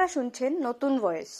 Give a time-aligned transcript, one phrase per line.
[0.00, 1.32] আপনারা শুনছেন নতুন ভয়েস।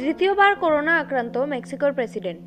[0.00, 2.44] দ্বিতীয়বার করোনা আক্রান্ত মেক্সিকোর প্রেসিডেন্ট।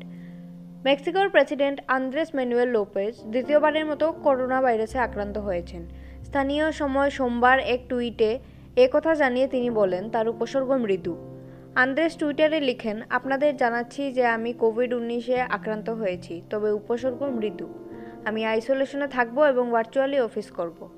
[0.88, 5.82] মেক্সিকোর প্রেসিডেন্ট আন্দ্রেস ম্যানুয়েল লোপেজ দ্বিতীয়বারের মতো করোনা ভাইরাসে আক্রান্ত হয়েছেন।
[6.28, 8.30] স্থানীয় সময় সোমবার এক টুইটে
[8.94, 11.14] কথা জানিয়ে তিনি বলেন, তার উপসর্গ মৃদু।
[11.82, 17.68] আন্দ্রেস টুইটারে লিখেন, আপনাদের জানাচ্ছি যে আমি কোভিড উনিশে আক্রান্ত হয়েছি, তবে উপসর্গ মৃদু।
[18.24, 20.88] আমি আইসোলেশনে থাকব এবং ভার্চুয়ালি অফিস করব।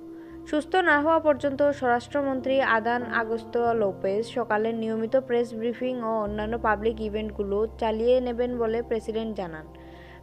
[0.47, 7.01] সুস্থ না হওয়া পর্যন্ত স্বরাষ্ট্রমন্ত্রী আদান আগস্ত লোপেজ সকালের নিয়মিত প্রেস ব্রিফিং ও অন্যান্য পাবলিক
[7.01, 9.67] ইভেন্টগুলো চালিয়ে নেবেন বলে প্রেসিডেন্ট জানান।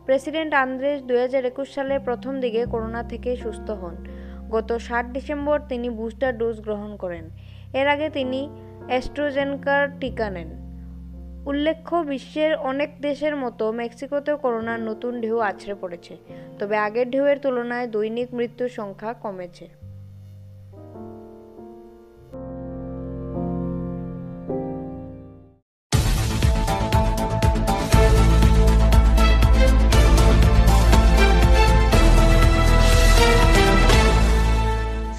[0.06, 1.18] প্রেসিডেন্ট আন্দ্রেস দুই
[1.66, 4.06] সালের প্রথম দিকে করোনা থেকে সুস্থ হন।
[4.50, 7.30] গত ষাট ডিসেম্বর তিনি বুস্টার ডোজ গ্রহণ করেন।
[7.74, 8.50] এর আগে তিনি
[8.88, 10.67] অ্যাস্ট্রোজেনকার টিকা নেন।
[11.50, 16.14] উল্লেখ্য, বিশ্বের অনেক দেশের মতো মেক্সিকোতেও করোনার নতুন ঢেউ আছড়ে পড়েছে।
[16.60, 19.66] তবে আগের ঢেউয়ের তুলনায় দৈনিক মৃত্যুর সংখ্যা কমেছে।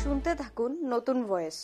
[0.03, 1.59] শুনতে থাকুন নতুন ভয়েস।